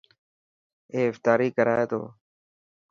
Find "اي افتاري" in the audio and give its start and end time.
0.93-1.47